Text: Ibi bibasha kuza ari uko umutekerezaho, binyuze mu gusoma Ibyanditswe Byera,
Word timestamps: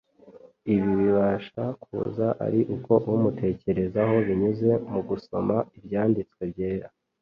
Ibi 0.73 0.91
bibasha 1.01 1.63
kuza 1.83 2.27
ari 2.45 2.61
uko 2.75 2.93
umutekerezaho, 3.15 4.15
binyuze 4.27 4.69
mu 4.91 4.99
gusoma 5.09 5.55
Ibyanditswe 5.77 6.41
Byera, 6.51 6.87